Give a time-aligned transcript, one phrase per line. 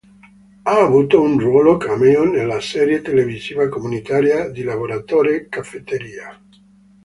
[0.63, 6.41] Ha avuto un ruolo cameo nella serie televisiva comunitaria di lavoratore caffetteria.